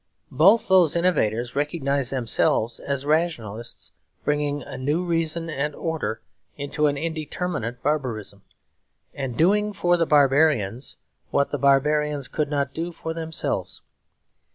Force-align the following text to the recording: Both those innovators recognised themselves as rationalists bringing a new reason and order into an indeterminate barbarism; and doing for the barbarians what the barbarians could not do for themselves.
Both 0.31 0.67
those 0.67 0.95
innovators 0.95 1.55
recognised 1.55 2.11
themselves 2.11 2.79
as 2.79 3.05
rationalists 3.05 3.91
bringing 4.25 4.63
a 4.63 4.75
new 4.75 5.05
reason 5.05 5.47
and 5.47 5.75
order 5.75 6.23
into 6.57 6.87
an 6.87 6.97
indeterminate 6.97 7.83
barbarism; 7.83 8.41
and 9.13 9.37
doing 9.37 9.73
for 9.73 9.97
the 9.97 10.07
barbarians 10.07 10.97
what 11.29 11.51
the 11.51 11.59
barbarians 11.59 12.27
could 12.27 12.49
not 12.49 12.73
do 12.73 12.91
for 12.91 13.13
themselves. 13.13 13.83